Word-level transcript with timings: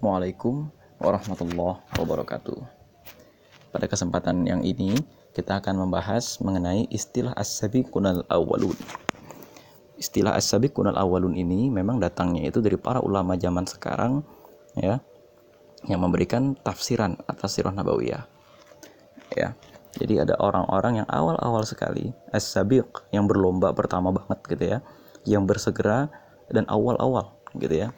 Assalamualaikum 0.00 0.72
warahmatullahi 0.96 1.76
wabarakatuh. 2.00 2.56
Pada 3.68 3.84
kesempatan 3.84 4.48
yang 4.48 4.64
ini 4.64 4.96
kita 5.36 5.60
akan 5.60 5.76
membahas 5.76 6.40
mengenai 6.40 6.88
istilah 6.88 7.36
as-sabiqunal 7.36 8.24
awwalun. 8.32 8.72
Istilah 10.00 10.40
as-sabiqunal 10.40 10.96
awwalun 10.96 11.36
ini 11.36 11.68
memang 11.68 12.00
datangnya 12.00 12.48
itu 12.48 12.64
dari 12.64 12.80
para 12.80 13.04
ulama 13.04 13.36
zaman 13.36 13.68
sekarang 13.68 14.24
ya 14.72 15.04
yang 15.84 16.00
memberikan 16.00 16.56
tafsiran 16.64 17.20
atas 17.28 17.60
sirah 17.60 17.76
nabawiyah. 17.76 18.24
Ya. 19.36 19.52
Jadi 20.00 20.16
ada 20.16 20.32
orang-orang 20.40 21.04
yang 21.04 21.08
awal-awal 21.12 21.68
sekali 21.68 22.08
as-sabiq 22.32 22.88
yang 23.12 23.28
berlomba 23.28 23.68
pertama 23.76 24.16
banget 24.16 24.40
gitu 24.48 24.64
ya, 24.64 24.78
yang 25.28 25.44
bersegera 25.44 26.08
dan 26.48 26.64
awal-awal 26.72 27.36
gitu 27.52 27.84
ya 27.84 27.92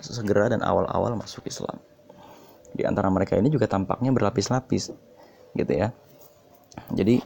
segera 0.00 0.52
dan 0.52 0.60
awal-awal 0.64 1.16
masuk 1.16 1.46
Islam. 1.48 1.78
Di 2.76 2.84
antara 2.84 3.08
mereka 3.08 3.38
ini 3.40 3.48
juga 3.48 3.64
tampaknya 3.70 4.12
berlapis-lapis, 4.12 4.92
gitu 5.56 5.72
ya. 5.72 5.92
Jadi 6.92 7.24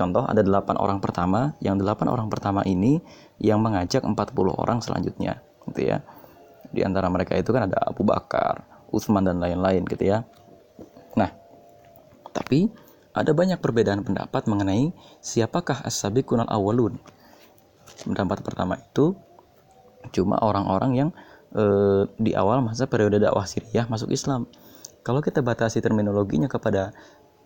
contoh 0.00 0.24
ada 0.24 0.40
delapan 0.40 0.80
orang 0.80 0.98
pertama, 1.04 1.52
yang 1.60 1.76
delapan 1.76 2.08
orang 2.08 2.32
pertama 2.32 2.64
ini 2.64 3.00
yang 3.36 3.60
mengajak 3.60 4.00
40 4.00 4.16
orang 4.56 4.80
selanjutnya, 4.80 5.44
gitu 5.68 5.92
ya. 5.92 6.00
Di 6.72 6.80
antara 6.80 7.12
mereka 7.12 7.36
itu 7.36 7.52
kan 7.52 7.68
ada 7.68 7.76
Abu 7.84 8.02
Bakar, 8.08 8.64
Utsman 8.88 9.28
dan 9.28 9.36
lain-lain, 9.36 9.84
gitu 9.84 10.04
ya. 10.16 10.24
Nah, 11.12 11.28
tapi 12.32 12.72
ada 13.16 13.32
banyak 13.32 13.60
perbedaan 13.60 14.04
pendapat 14.04 14.44
mengenai 14.48 14.92
siapakah 15.20 15.84
as-sabiqunal 15.84 16.48
awalun. 16.48 17.00
Pendapat 18.04 18.44
pertama 18.44 18.76
itu 18.76 19.16
cuma 20.12 20.36
orang-orang 20.40 20.92
yang 20.96 21.10
eh, 21.56 22.02
di 22.20 22.36
awal 22.36 22.60
masa 22.60 22.84
periode 22.84 23.16
dakwah 23.16 23.48
Siriah 23.48 23.88
masuk 23.88 24.12
Islam. 24.12 24.44
Kalau 25.00 25.24
kita 25.24 25.40
batasi 25.40 25.80
terminologinya 25.80 26.50
kepada 26.50 26.92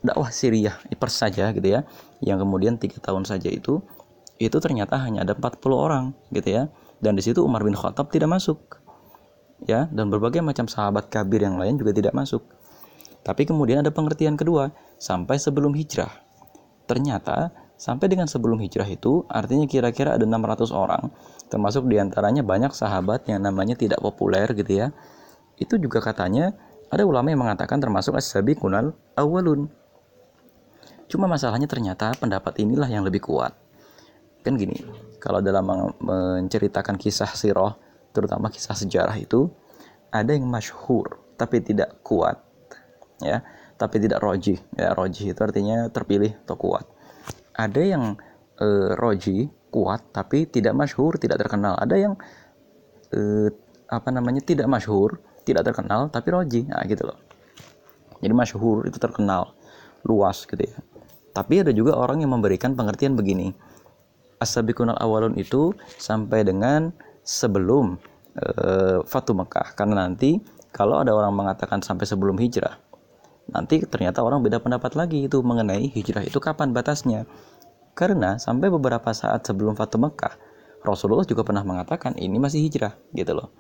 dakwah 0.03 0.33
Siriah 0.35 0.75
per 0.99 1.13
saja 1.13 1.55
gitu 1.55 1.69
ya, 1.71 1.87
yang 2.25 2.43
kemudian 2.43 2.77
tiga 2.81 2.99
tahun 2.99 3.29
saja 3.29 3.49
itu, 3.53 3.81
itu 4.41 4.57
ternyata 4.59 4.97
hanya 4.99 5.23
ada 5.23 5.37
40 5.37 5.61
orang 5.77 6.05
gitu 6.33 6.49
ya, 6.49 6.63
dan 6.99 7.15
di 7.15 7.23
situ 7.23 7.45
Umar 7.45 7.63
bin 7.63 7.77
Khattab 7.77 8.09
tidak 8.09 8.33
masuk, 8.33 8.81
ya, 9.69 9.87
dan 9.93 10.09
berbagai 10.09 10.41
macam 10.41 10.65
sahabat 10.67 11.13
kabir 11.13 11.45
yang 11.45 11.61
lain 11.61 11.77
juga 11.77 11.93
tidak 11.93 12.17
masuk. 12.17 12.41
Tapi 13.21 13.45
kemudian 13.45 13.85
ada 13.85 13.93
pengertian 13.93 14.41
kedua, 14.41 14.73
sampai 14.97 15.37
sebelum 15.37 15.77
hijrah. 15.77 16.13
Ternyata 16.89 17.53
Sampai 17.81 18.13
dengan 18.13 18.29
sebelum 18.29 18.61
hijrah 18.61 18.85
itu 18.85 19.25
artinya 19.25 19.65
kira-kira 19.65 20.13
ada 20.21 20.29
600 20.29 20.69
orang 20.69 21.09
termasuk 21.49 21.89
di 21.89 21.97
antaranya 21.97 22.45
banyak 22.45 22.77
sahabat 22.77 23.25
yang 23.25 23.41
namanya 23.41 23.73
tidak 23.73 24.05
populer 24.05 24.45
gitu 24.53 24.85
ya. 24.85 24.93
Itu 25.57 25.81
juga 25.81 26.05
katanya 26.05 26.53
ada 26.93 27.09
ulama 27.09 27.33
yang 27.33 27.41
mengatakan 27.41 27.81
termasuk 27.81 28.21
as-sabiqunal 28.21 28.93
awalun. 29.17 29.73
Cuma 31.09 31.25
masalahnya 31.25 31.65
ternyata 31.65 32.13
pendapat 32.21 32.61
inilah 32.61 32.85
yang 32.85 33.01
lebih 33.01 33.25
kuat. 33.25 33.57
Kan 34.45 34.61
gini, 34.61 34.77
kalau 35.17 35.41
dalam 35.41 35.65
menceritakan 36.05 37.01
kisah 37.01 37.33
sirah, 37.33 37.81
terutama 38.13 38.53
kisah 38.53 38.77
sejarah 38.77 39.17
itu, 39.17 39.49
ada 40.13 40.37
yang 40.37 40.45
masyhur 40.45 41.17
tapi 41.41 41.65
tidak 41.65 41.97
kuat. 42.05 42.45
Ya, 43.25 43.41
tapi 43.81 44.05
tidak 44.05 44.21
roji. 44.21 44.61
Ya, 44.77 44.93
roji 44.93 45.33
itu 45.33 45.41
artinya 45.41 45.89
terpilih 45.89 46.37
atau 46.45 46.61
kuat 46.61 47.00
ada 47.61 47.83
yang 47.85 48.17
uh, 48.57 48.93
roji 48.97 49.53
kuat 49.69 50.11
tapi 50.11 50.49
tidak 50.49 50.73
masyhur 50.73 51.21
tidak 51.21 51.41
terkenal. 51.45 51.77
Ada 51.77 51.97
yang 51.97 52.15
uh, 53.13 53.49
apa 53.91 54.09
namanya 54.09 54.41
tidak 54.41 54.67
masyhur 54.67 55.21
tidak 55.45 55.69
terkenal 55.69 56.09
tapi 56.09 56.29
roji. 56.33 56.61
Nah 56.67 56.83
gitu 56.89 57.05
loh. 57.05 57.19
Jadi 58.21 58.33
masyhur 58.33 58.89
itu 58.89 58.97
terkenal 58.97 59.53
luas 60.05 60.45
gitu 60.49 60.61
ya. 60.61 60.79
Tapi 61.31 61.63
ada 61.63 61.73
juga 61.73 61.95
orang 61.97 62.25
yang 62.25 62.33
memberikan 62.35 62.75
pengertian 62.75 63.15
begini. 63.15 63.55
As-sabiqunal 64.41 64.97
awalun 64.99 65.37
itu 65.37 65.77
sampai 66.01 66.49
dengan 66.49 66.91
sebelum 67.21 68.01
uh, 68.41 69.05
Fatu 69.05 69.37
Mekah 69.37 69.77
karena 69.77 70.09
nanti 70.09 70.41
kalau 70.73 70.97
ada 70.97 71.13
orang 71.13 71.37
mengatakan 71.37 71.85
sampai 71.85 72.09
sebelum 72.09 72.41
hijrah 72.41 72.90
nanti 73.51 73.83
ternyata 73.85 74.23
orang 74.25 74.43
beda 74.43 74.63
pendapat 74.63 74.95
lagi 74.95 75.27
itu 75.27 75.43
mengenai 75.45 75.91
hijrah 75.93 76.25
itu 76.27 76.39
kapan 76.39 76.73
batasnya. 76.75 77.27
Karena 77.95 78.39
sampai 78.39 78.71
beberapa 78.71 79.11
saat 79.13 79.45
sebelum 79.45 79.75
Fatu 79.75 79.99
Mekah 79.99 80.51
Rasulullah 80.81 81.29
juga 81.29 81.45
pernah 81.45 81.61
mengatakan 81.61 82.17
ini 82.17 82.41
masih 82.41 82.65
hijrah 82.65 82.97
gitu 83.13 83.37
loh. 83.37 83.53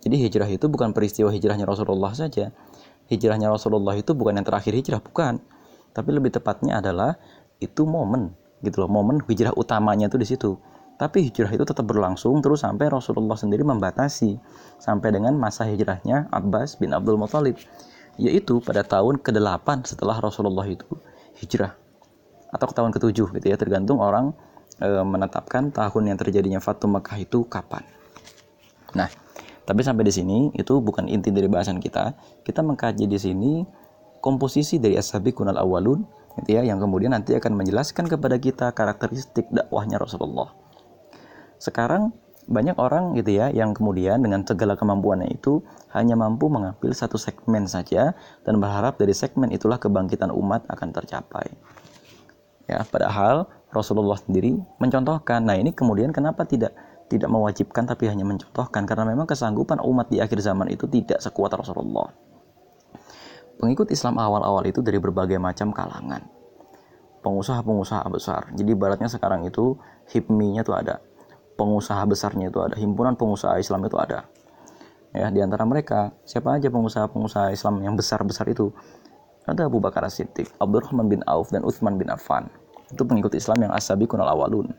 Jadi 0.00 0.16
hijrah 0.16 0.48
itu 0.48 0.70
bukan 0.70 0.94
peristiwa 0.94 1.28
hijrahnya 1.28 1.66
Rasulullah 1.66 2.14
saja. 2.14 2.54
Hijrahnya 3.10 3.50
Rasulullah 3.50 3.98
itu 3.98 4.14
bukan 4.14 4.38
yang 4.38 4.46
terakhir 4.46 4.72
hijrah 4.72 5.02
bukan. 5.02 5.42
Tapi 5.90 6.08
lebih 6.14 6.30
tepatnya 6.30 6.78
adalah 6.78 7.18
itu 7.58 7.82
momen 7.84 8.32
gitu 8.62 8.86
loh. 8.86 8.90
Momen 8.90 9.20
hijrah 9.26 9.52
utamanya 9.58 10.06
itu 10.06 10.16
di 10.16 10.26
situ. 10.30 10.50
Tapi 10.94 11.28
hijrah 11.28 11.50
itu 11.50 11.64
tetap 11.66 11.84
berlangsung 11.90 12.38
terus 12.38 12.62
sampai 12.62 12.86
Rasulullah 12.86 13.36
sendiri 13.36 13.66
membatasi. 13.66 14.38
Sampai 14.78 15.10
dengan 15.10 15.34
masa 15.36 15.66
hijrahnya 15.66 16.30
Abbas 16.30 16.78
bin 16.78 16.94
Abdul 16.94 17.18
Muthalib 17.18 17.58
yaitu 18.20 18.60
pada 18.60 18.84
tahun 18.84 19.24
ke-8 19.24 19.88
setelah 19.88 20.20
Rasulullah 20.20 20.68
itu 20.68 20.86
hijrah 21.40 21.72
atau 22.52 22.66
ke 22.68 22.74
tahun 22.76 22.90
ke-7 22.92 23.18
gitu 23.40 23.46
ya 23.48 23.56
tergantung 23.56 24.02
orang 24.02 24.36
e, 24.76 24.88
menetapkan 25.00 25.72
tahun 25.72 26.12
yang 26.12 26.18
terjadinya 26.20 26.60
Fatu 26.60 26.90
Mekah 26.90 27.16
itu 27.16 27.46
kapan. 27.48 27.86
Nah, 28.92 29.08
tapi 29.64 29.80
sampai 29.86 30.02
di 30.02 30.12
sini 30.12 30.38
itu 30.52 30.82
bukan 30.82 31.06
inti 31.06 31.30
dari 31.30 31.46
bahasan 31.46 31.78
kita. 31.78 32.12
Kita 32.42 32.60
mengkaji 32.60 33.06
di 33.06 33.18
sini 33.18 33.62
komposisi 34.18 34.82
dari 34.82 34.98
ashabi 34.98 35.30
kunal 35.30 35.56
awalun 35.56 36.04
gitu 36.42 36.58
ya 36.58 36.62
yang 36.62 36.82
kemudian 36.82 37.14
nanti 37.14 37.34
akan 37.34 37.54
menjelaskan 37.58 38.06
kepada 38.06 38.36
kita 38.38 38.74
karakteristik 38.74 39.46
dakwahnya 39.50 39.96
Rasulullah. 39.96 40.52
Sekarang 41.56 42.10
banyak 42.50 42.74
orang 42.82 43.14
gitu 43.14 43.38
ya 43.38 43.54
yang 43.54 43.70
kemudian 43.70 44.26
dengan 44.26 44.42
segala 44.42 44.74
kemampuannya 44.74 45.30
itu 45.30 45.62
hanya 45.94 46.18
mampu 46.18 46.50
mengambil 46.50 46.90
satu 46.90 47.14
segmen 47.14 47.70
saja 47.70 48.18
dan 48.42 48.58
berharap 48.58 48.98
dari 48.98 49.14
segmen 49.14 49.54
itulah 49.54 49.78
kebangkitan 49.78 50.34
umat 50.34 50.66
akan 50.66 50.88
tercapai. 50.90 51.46
Ya, 52.66 52.82
padahal 52.90 53.46
Rasulullah 53.70 54.18
sendiri 54.18 54.58
mencontohkan. 54.82 55.46
Nah, 55.46 55.54
ini 55.54 55.70
kemudian 55.70 56.10
kenapa 56.10 56.42
tidak 56.42 56.74
tidak 57.06 57.30
mewajibkan 57.30 57.86
tapi 57.86 58.10
hanya 58.10 58.26
mencontohkan 58.26 58.82
karena 58.82 59.06
memang 59.06 59.30
kesanggupan 59.30 59.78
umat 59.82 60.10
di 60.10 60.18
akhir 60.18 60.42
zaman 60.42 60.74
itu 60.74 60.90
tidak 60.90 61.22
sekuat 61.22 61.54
Rasulullah. 61.54 62.10
Pengikut 63.62 63.94
Islam 63.94 64.18
awal-awal 64.18 64.66
itu 64.66 64.82
dari 64.82 64.98
berbagai 64.98 65.38
macam 65.38 65.70
kalangan. 65.70 66.26
Pengusaha-pengusaha 67.20 68.06
besar. 68.10 68.50
Jadi 68.56 68.72
baratnya 68.74 69.10
sekarang 69.10 69.46
itu 69.46 69.76
hipmi-nya 70.10 70.64
tuh 70.64 70.78
ada 70.78 71.02
pengusaha 71.60 72.00
besarnya 72.08 72.48
itu 72.48 72.56
ada, 72.64 72.72
himpunan 72.80 73.12
pengusaha 73.20 73.60
Islam 73.60 73.84
itu 73.84 74.00
ada. 74.00 74.24
Ya, 75.12 75.28
di 75.28 75.44
antara 75.44 75.68
mereka, 75.68 76.16
siapa 76.24 76.56
aja 76.56 76.72
pengusaha-pengusaha 76.72 77.52
Islam 77.52 77.84
yang 77.84 77.98
besar-besar 77.98 78.48
itu? 78.48 78.72
Ada 79.44 79.66
Abu 79.66 79.82
Bakar 79.82 80.06
As-Siddiq, 80.06 80.54
Abdurrahman 80.62 81.10
bin 81.10 81.20
Auf, 81.26 81.50
dan 81.50 81.66
Uthman 81.66 81.98
bin 81.98 82.08
Affan. 82.08 82.46
Itu 82.88 83.02
pengikut 83.04 83.34
Islam 83.34 83.66
yang 83.68 83.72
asabi 83.74 84.06
kunal 84.06 84.30
awalun. 84.30 84.70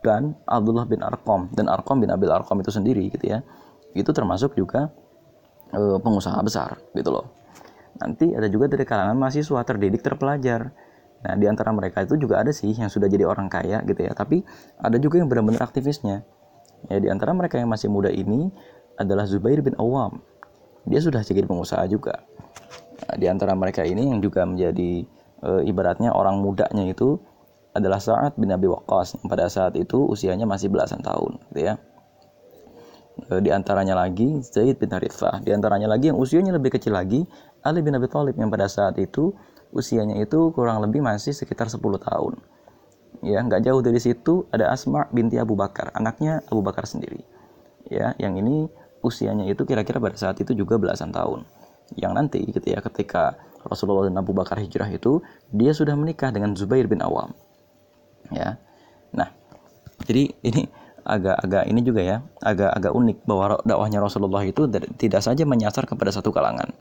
Dan 0.00 0.38
Abdullah 0.48 0.88
bin 0.88 1.04
Arqam 1.04 1.52
dan 1.52 1.68
Arqam 1.68 2.00
bin 2.00 2.08
Abil 2.08 2.32
Arqam 2.32 2.56
itu 2.64 2.72
sendiri 2.72 3.12
gitu 3.12 3.36
ya. 3.36 3.44
Itu 3.92 4.16
termasuk 4.16 4.56
juga 4.56 4.88
e, 5.74 6.00
pengusaha 6.00 6.40
besar 6.40 6.80
gitu 6.96 7.12
loh. 7.12 7.28
Nanti 8.00 8.32
ada 8.32 8.48
juga 8.48 8.70
dari 8.72 8.88
kalangan 8.88 9.18
mahasiswa 9.18 9.60
terdidik 9.66 10.00
terpelajar 10.00 10.72
Nah, 11.20 11.36
di 11.36 11.44
antara 11.44 11.68
mereka 11.70 12.00
itu 12.00 12.16
juga 12.16 12.40
ada 12.40 12.48
sih 12.48 12.72
yang 12.72 12.88
sudah 12.88 13.04
jadi 13.04 13.28
orang 13.28 13.52
kaya 13.52 13.84
gitu 13.84 14.00
ya, 14.00 14.12
tapi 14.16 14.40
ada 14.80 14.96
juga 14.96 15.20
yang 15.20 15.28
benar-benar 15.28 15.68
aktivisnya. 15.68 16.24
Ya, 16.88 16.96
di 16.96 17.12
antara 17.12 17.36
mereka 17.36 17.60
yang 17.60 17.68
masih 17.68 17.92
muda 17.92 18.08
ini 18.08 18.48
adalah 18.96 19.28
Zubair 19.28 19.60
bin 19.60 19.76
Awam. 19.76 20.24
Dia 20.88 21.00
sudah 21.04 21.20
jadi 21.20 21.44
pengusaha 21.44 21.84
juga. 21.92 22.24
Nah, 23.04 23.16
di 23.20 23.28
antara 23.28 23.52
mereka 23.52 23.84
ini 23.84 24.08
yang 24.08 24.24
juga 24.24 24.48
menjadi 24.48 25.04
e, 25.44 25.50
ibaratnya 25.68 26.12
orang 26.12 26.40
mudanya 26.40 26.88
itu 26.88 27.20
adalah 27.76 28.00
Sa'ad 28.00 28.40
bin 28.40 28.48
Abi 28.48 28.68
Waqqas 28.68 29.20
pada 29.28 29.48
saat 29.52 29.76
itu 29.76 30.00
usianya 30.08 30.48
masih 30.48 30.72
belasan 30.72 31.04
tahun 31.04 31.36
gitu 31.52 31.60
ya. 31.68 31.74
E, 33.28 33.44
di 33.44 33.52
antaranya 33.52 33.92
lagi 33.92 34.40
Zaid 34.40 34.80
bin 34.80 34.88
Harithah, 34.88 35.44
di 35.44 35.52
antaranya 35.52 35.88
lagi 35.88 36.08
yang 36.08 36.16
usianya 36.16 36.56
lebih 36.56 36.80
kecil 36.80 36.96
lagi 36.96 37.28
Ali 37.60 37.84
bin 37.84 37.92
Abi 37.92 38.08
Thalib 38.08 38.40
yang 38.40 38.48
pada 38.48 38.72
saat 38.72 38.96
itu 38.96 39.36
usianya 39.70 40.18
itu 40.18 40.50
kurang 40.54 40.82
lebih 40.82 41.02
masih 41.02 41.34
sekitar 41.34 41.70
10 41.70 41.78
tahun. 42.00 42.34
Ya, 43.20 43.44
nggak 43.44 43.66
jauh 43.68 43.84
dari 43.84 44.00
situ 44.00 44.48
ada 44.48 44.72
Asma 44.72 45.04
binti 45.12 45.36
Abu 45.36 45.52
Bakar, 45.52 45.92
anaknya 45.92 46.40
Abu 46.48 46.64
Bakar 46.64 46.88
sendiri. 46.88 47.20
Ya, 47.90 48.16
yang 48.16 48.38
ini 48.40 48.70
usianya 49.04 49.44
itu 49.48 49.66
kira-kira 49.68 50.00
pada 50.00 50.16
saat 50.16 50.40
itu 50.40 50.56
juga 50.56 50.80
belasan 50.80 51.12
tahun. 51.12 51.44
Yang 51.98 52.12
nanti 52.14 52.38
gitu 52.48 52.62
ketika 52.62 53.36
Rasulullah 53.66 54.08
dan 54.08 54.16
Abu 54.16 54.32
Bakar 54.32 54.56
hijrah 54.56 54.88
itu, 54.88 55.20
dia 55.52 55.76
sudah 55.76 55.92
menikah 55.98 56.32
dengan 56.32 56.56
Zubair 56.56 56.88
bin 56.88 57.04
Awam. 57.04 57.36
Ya. 58.32 58.56
Nah, 59.12 59.28
jadi 60.06 60.32
ini 60.40 60.70
agak-agak 61.04 61.68
ini 61.68 61.80
juga 61.84 62.00
ya, 62.00 62.16
agak-agak 62.40 62.92
unik 62.94 63.18
bahwa 63.28 63.60
dakwahnya 63.66 64.00
Rasulullah 64.00 64.44
itu 64.46 64.64
tidak 64.96 65.20
saja 65.20 65.44
menyasar 65.44 65.84
kepada 65.84 66.14
satu 66.14 66.32
kalangan. 66.32 66.72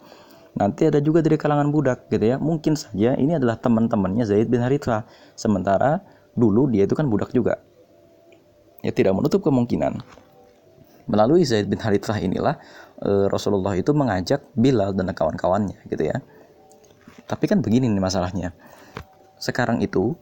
Nanti 0.57 0.89
ada 0.89 0.97
juga 1.03 1.21
dari 1.21 1.37
kalangan 1.37 1.69
budak 1.69 2.09
gitu 2.09 2.25
ya. 2.25 2.37
Mungkin 2.41 2.73
saja 2.73 3.13
ini 3.19 3.37
adalah 3.37 3.59
teman-temannya 3.61 4.25
Zaid 4.25 4.49
bin 4.49 4.63
Harithah. 4.63 5.05
Sementara 5.37 6.01
dulu 6.33 6.71
dia 6.71 6.89
itu 6.89 6.97
kan 6.97 7.05
budak 7.05 7.29
juga. 7.35 7.61
Ya 8.81 8.89
tidak 8.95 9.13
menutup 9.13 9.45
kemungkinan. 9.45 10.01
Melalui 11.09 11.45
Zaid 11.45 11.69
bin 11.69 11.81
Harithah 11.81 12.17
inilah 12.21 12.57
e, 13.01 13.29
Rasulullah 13.29 13.73
itu 13.73 13.93
mengajak 13.93 14.45
Bilal 14.53 14.93
dan 14.93 15.09
kawan-kawannya 15.13 15.77
gitu 15.89 16.09
ya. 16.09 16.17
Tapi 17.29 17.45
kan 17.45 17.61
begini 17.61 17.89
nih 17.89 18.01
masalahnya. 18.01 18.53
Sekarang 19.37 19.81
itu 19.81 20.17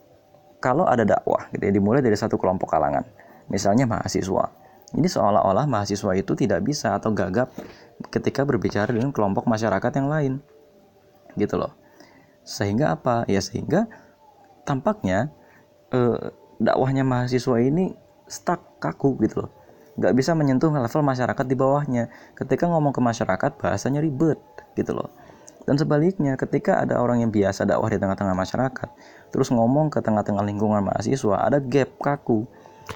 kalau 0.60 0.90
ada 0.90 1.06
dakwah 1.06 1.48
gitu 1.54 1.64
ya 1.64 1.72
dimulai 1.72 2.02
dari 2.02 2.18
satu 2.18 2.36
kelompok 2.36 2.72
kalangan 2.72 3.06
misalnya 3.48 3.88
mahasiswa. 3.88 4.67
Ini 4.96 5.08
seolah-olah 5.08 5.68
mahasiswa 5.68 6.16
itu 6.16 6.32
tidak 6.40 6.64
bisa 6.64 6.96
atau 6.96 7.12
gagap 7.12 7.52
ketika 8.08 8.48
berbicara 8.48 8.88
dengan 8.88 9.12
kelompok 9.12 9.44
masyarakat 9.44 9.92
yang 10.00 10.08
lain. 10.08 10.34
Gitu 11.36 11.60
loh. 11.60 11.76
Sehingga 12.48 12.96
apa? 12.96 13.28
Ya 13.28 13.44
sehingga 13.44 13.92
tampaknya 14.64 15.36
eh, 15.92 16.32
dakwahnya 16.64 17.04
mahasiswa 17.04 17.60
ini 17.60 17.92
stuck 18.32 18.80
kaku 18.80 19.20
gitu 19.28 19.44
loh. 19.48 19.52
Gak 19.98 20.14
bisa 20.14 20.38
menyentuh 20.38 20.70
level 20.70 21.04
masyarakat 21.04 21.46
di 21.50 21.56
bawahnya. 21.58 22.08
Ketika 22.38 22.70
ngomong 22.70 22.94
ke 22.94 23.02
masyarakat 23.02 23.52
bahasanya 23.60 24.00
ribet 24.00 24.40
gitu 24.78 24.94
loh. 24.94 25.10
Dan 25.68 25.76
sebaliknya, 25.76 26.40
ketika 26.40 26.80
ada 26.80 27.04
orang 27.04 27.28
yang 27.28 27.32
biasa 27.34 27.68
dakwah 27.68 27.92
di 27.92 28.00
tengah-tengah 28.00 28.32
masyarakat, 28.32 28.90
terus 29.36 29.52
ngomong 29.52 29.92
ke 29.92 30.00
tengah-tengah 30.00 30.48
lingkungan 30.48 30.80
mahasiswa, 30.80 31.44
ada 31.44 31.60
gap 31.60 31.92
kaku. 32.00 32.48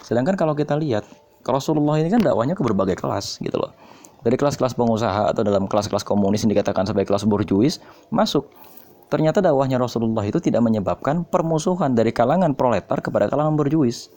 Sedangkan 0.08 0.40
kalau 0.40 0.56
kita 0.56 0.80
lihat, 0.80 1.04
Rasulullah 1.46 1.98
ini 1.98 2.10
kan 2.14 2.22
dakwahnya 2.22 2.54
ke 2.54 2.62
berbagai 2.62 2.98
kelas 2.98 3.42
gitu 3.42 3.58
loh. 3.58 3.74
Dari 4.22 4.38
kelas-kelas 4.38 4.78
pengusaha 4.78 5.34
atau 5.34 5.42
dalam 5.42 5.66
kelas-kelas 5.66 6.06
komunis 6.06 6.46
yang 6.46 6.54
dikatakan 6.54 6.86
sebagai 6.86 7.10
kelas 7.10 7.26
borjuis 7.26 7.82
masuk. 8.14 8.54
Ternyata 9.10 9.44
dakwahnya 9.44 9.82
Rasulullah 9.82 10.24
itu 10.24 10.40
tidak 10.40 10.62
menyebabkan 10.64 11.28
permusuhan 11.28 11.98
dari 11.98 12.16
kalangan 12.16 12.54
proletar 12.56 13.02
kepada 13.02 13.28
kalangan 13.28 13.58
borjuis. 13.58 14.14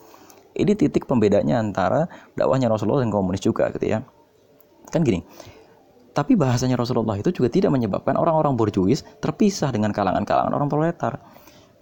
Ini 0.55 0.77
titik 0.79 1.11
pembedanya 1.11 1.59
antara 1.59 2.07
dakwahnya 2.39 2.71
Rasulullah 2.71 3.03
dan 3.03 3.11
komunis 3.11 3.43
juga 3.43 3.73
gitu 3.75 3.91
ya. 3.91 4.07
Kan 4.93 5.03
gini, 5.03 5.27
tapi 6.15 6.39
bahasanya 6.39 6.79
Rasulullah 6.79 7.19
itu 7.19 7.35
juga 7.35 7.51
tidak 7.51 7.75
menyebabkan 7.75 8.15
orang-orang 8.15 8.55
borjuis 8.55 9.03
terpisah 9.19 9.75
dengan 9.75 9.91
kalangan-kalangan 9.91 10.55
orang 10.55 10.71
proletar. 10.71 11.19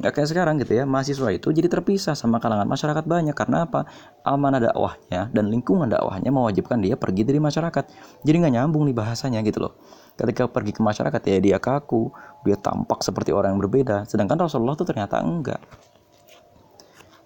Nggak 0.03 0.19
kayak 0.19 0.29
sekarang 0.35 0.59
gitu 0.59 0.75
ya, 0.75 0.83
mahasiswa 0.83 1.31
itu 1.31 1.55
jadi 1.55 1.71
terpisah 1.71 2.19
sama 2.19 2.43
kalangan 2.43 2.67
masyarakat 2.67 3.07
banyak. 3.07 3.39
Karena 3.39 3.71
apa? 3.71 3.87
Amanah 4.27 4.59
dakwahnya 4.59 5.31
dan 5.31 5.47
lingkungan 5.47 5.87
dakwahnya 5.87 6.35
mewajibkan 6.35 6.83
dia 6.83 6.99
pergi 6.99 7.23
dari 7.23 7.39
masyarakat. 7.39 7.85
Jadi 8.27 8.37
nggak 8.43 8.55
nyambung 8.59 8.83
nih 8.91 8.97
bahasanya 8.99 9.47
gitu 9.47 9.63
loh. 9.63 9.79
Ketika 10.19 10.51
pergi 10.51 10.75
ke 10.75 10.83
masyarakat 10.83 11.23
ya 11.23 11.39
dia 11.39 11.59
kaku, 11.63 12.11
dia 12.43 12.59
tampak 12.59 13.07
seperti 13.07 13.31
orang 13.31 13.55
yang 13.55 13.63
berbeda. 13.63 14.03
Sedangkan 14.11 14.43
Rasulullah 14.43 14.75
tuh 14.75 14.91
ternyata 14.91 15.23
enggak. 15.23 15.63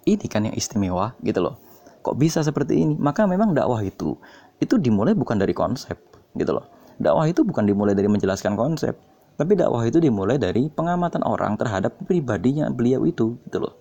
Ini 0.04 0.26
kan 0.28 0.44
yang 0.44 0.54
istimewa 0.54 1.16
gitu 1.24 1.40
loh. 1.40 1.56
Kok 2.04 2.14
bisa 2.20 2.44
seperti 2.44 2.76
ini? 2.76 2.94
Maka 3.00 3.24
memang 3.24 3.56
dakwah 3.56 3.80
itu 3.80 4.20
itu 4.60 4.76
dimulai 4.76 5.16
bukan 5.16 5.40
dari 5.40 5.56
konsep 5.56 5.96
gitu 6.36 6.52
loh 6.52 6.76
dakwah 6.96 7.28
itu 7.28 7.44
bukan 7.44 7.64
dimulai 7.68 7.92
dari 7.92 8.08
menjelaskan 8.08 8.56
konsep, 8.56 8.96
tapi 9.36 9.52
dakwah 9.52 9.84
itu 9.84 10.00
dimulai 10.00 10.40
dari 10.40 10.72
pengamatan 10.72 11.20
orang 11.24 11.60
terhadap 11.60 11.96
pribadinya 12.08 12.72
beliau 12.72 13.04
itu, 13.04 13.36
gitu 13.44 13.58
loh. 13.60 13.76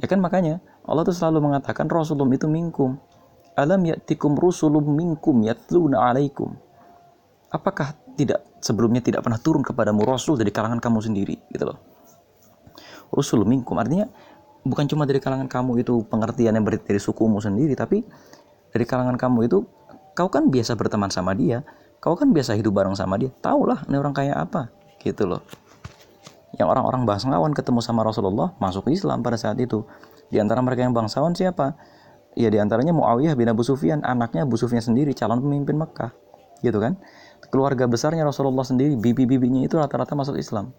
Ya 0.00 0.08
kan 0.08 0.20
makanya 0.20 0.60
Allah 0.84 1.04
tuh 1.04 1.16
selalu 1.16 1.44
mengatakan 1.44 1.88
Rasulullah 1.88 2.36
itu 2.36 2.48
minkum. 2.48 3.00
Alam 3.56 3.84
ya'tikum 3.84 4.36
rusulum 4.36 4.84
minkum 4.96 5.40
yatluna 5.44 6.12
alaikum. 6.12 6.56
Apakah 7.52 7.96
tidak 8.16 8.44
sebelumnya 8.60 9.00
tidak 9.00 9.24
pernah 9.24 9.40
turun 9.40 9.64
kepadamu 9.64 10.04
rasul 10.04 10.36
dari 10.36 10.52
kalangan 10.52 10.78
kamu 10.80 11.00
sendiri 11.00 11.36
gitu 11.48 11.64
loh. 11.68 11.80
Rusul 13.10 13.42
minkum 13.48 13.74
artinya 13.80 14.06
bukan 14.62 14.86
cuma 14.86 15.08
dari 15.08 15.18
kalangan 15.18 15.48
kamu 15.48 15.82
itu 15.82 16.04
pengertian 16.06 16.54
yang 16.54 16.64
dari 16.64 17.00
sukumu 17.00 17.40
sendiri 17.40 17.72
tapi 17.74 18.04
dari 18.70 18.84
kalangan 18.86 19.16
kamu 19.16 19.48
itu 19.48 19.64
kau 20.14 20.28
kan 20.28 20.52
biasa 20.52 20.76
berteman 20.76 21.08
sama 21.08 21.32
dia 21.32 21.64
kau 22.00 22.16
kan 22.16 22.32
biasa 22.32 22.56
hidup 22.56 22.72
bareng 22.72 22.96
sama 22.96 23.20
dia. 23.20 23.28
Tahulah 23.44 23.84
ini 23.86 23.96
orang 24.00 24.16
kayak 24.16 24.36
apa. 24.48 24.72
Gitu 24.98 25.28
loh. 25.28 25.44
Yang 26.56 26.68
orang-orang 26.72 27.06
bangsawan 27.06 27.52
ketemu 27.54 27.80
sama 27.84 28.02
Rasulullah 28.02 28.56
masuk 28.58 28.88
Islam 28.90 29.20
pada 29.20 29.36
saat 29.36 29.60
itu. 29.60 29.84
Di 30.32 30.40
antara 30.40 30.64
mereka 30.64 30.82
yang 30.82 30.96
bangsawan 30.96 31.36
siapa? 31.36 31.76
Ya 32.34 32.48
di 32.48 32.58
antaranya 32.58 32.96
Muawiyah 32.96 33.36
bin 33.36 33.46
Abu 33.52 33.62
Sufyan 33.62 34.02
anaknya 34.02 34.48
Abu 34.48 34.56
Sufyan 34.56 34.82
sendiri 34.82 35.12
calon 35.14 35.44
pemimpin 35.44 35.76
Mekah. 35.76 36.10
Gitu 36.64 36.80
kan? 36.80 36.98
Keluarga 37.52 37.84
besarnya 37.86 38.24
Rasulullah 38.24 38.64
sendiri 38.64 38.96
bibi-bibinya 38.96 39.66
itu 39.66 39.76
rata-rata 39.76 40.16
masuk 40.16 40.40
Islam. 40.40 40.72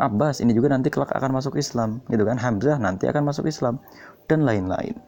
Abbas 0.00 0.40
ini 0.42 0.50
juga 0.56 0.72
nanti 0.72 0.90
kelak 0.90 1.14
akan 1.14 1.38
masuk 1.38 1.56
Islam. 1.58 2.02
Gitu 2.10 2.22
kan? 2.26 2.36
Hamzah 2.38 2.76
nanti 2.76 3.06
akan 3.06 3.22
masuk 3.26 3.46
Islam. 3.46 3.78
Dan 4.26 4.42
lain-lain. 4.46 4.98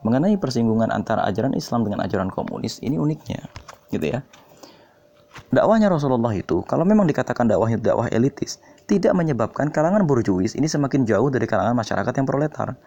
Mengenai 0.00 0.40
persinggungan 0.40 0.88
antara 0.88 1.28
ajaran 1.28 1.52
Islam 1.52 1.84
dengan 1.84 2.00
ajaran 2.00 2.32
komunis 2.32 2.80
ini 2.80 2.96
uniknya 2.96 3.49
gitu 3.90 4.06
ya. 4.06 4.20
Dakwahnya 5.50 5.90
Rasulullah 5.90 6.30
itu 6.34 6.62
kalau 6.66 6.82
memang 6.82 7.06
dikatakan 7.06 7.46
dakwahnya 7.46 7.78
dakwah 7.78 8.10
elitis 8.10 8.58
tidak 8.90 9.14
menyebabkan 9.14 9.70
kalangan 9.70 10.02
borjuis 10.06 10.58
ini 10.58 10.66
semakin 10.66 11.06
jauh 11.06 11.30
dari 11.30 11.46
kalangan 11.46 11.74
masyarakat 11.74 12.12
yang 12.14 12.26
proletar. 12.26 12.78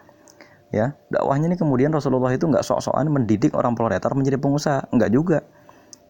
Ya 0.72 0.96
dakwahnya 1.08 1.52
ini 1.52 1.56
kemudian 1.56 1.92
Rasulullah 1.92 2.32
itu 2.32 2.48
nggak 2.48 2.64
sok-sokan 2.64 3.08
mendidik 3.08 3.52
orang 3.56 3.76
proletar 3.76 4.12
menjadi 4.12 4.36
pengusaha. 4.40 4.88
Nggak 4.92 5.10
juga. 5.12 5.38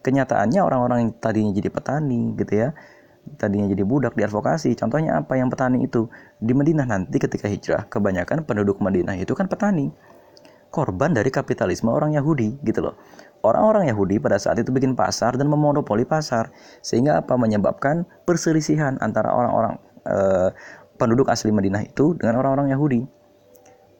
Kenyataannya 0.05 0.61
orang-orang 0.61 0.97
yang 1.01 1.11
tadinya 1.17 1.49
jadi 1.49 1.69
petani 1.73 2.37
gitu 2.37 2.53
ya 2.53 2.69
tadinya 3.33 3.65
jadi 3.65 3.81
budak 3.81 4.13
di 4.13 4.21
advokasi 4.21 4.77
contohnya 4.77 5.17
apa? 5.17 5.33
Yang 5.33 5.57
petani 5.57 5.77
itu 5.89 6.05
di 6.37 6.53
Madinah 6.53 6.85
nanti 6.85 7.17
ketika 7.17 7.49
hijrah 7.49 7.89
kebanyakan 7.89 8.45
penduduk 8.45 8.77
Madinah 8.77 9.17
itu 9.17 9.33
kan 9.33 9.49
petani. 9.49 9.89
Korban 10.69 11.15
dari 11.15 11.31
kapitalisme 11.31 11.87
orang 11.87 12.13
Yahudi 12.13 12.59
gitu 12.61 12.83
loh. 12.83 12.95
Orang-orang 13.45 13.85
Yahudi 13.93 14.17
pada 14.17 14.41
saat 14.41 14.57
itu 14.57 14.73
bikin 14.73 14.97
pasar 14.97 15.37
dan 15.37 15.45
memonopoli 15.45 16.01
pasar 16.01 16.49
sehingga 16.81 17.21
apa 17.21 17.37
menyebabkan 17.37 18.01
perselisihan 18.25 18.97
antara 19.05 19.29
orang-orang 19.29 19.77
eh, 20.09 20.49
penduduk 20.97 21.29
asli 21.29 21.53
Madinah 21.53 21.85
itu 21.85 22.17
dengan 22.17 22.41
orang-orang 22.41 22.73
Yahudi. 22.73 23.05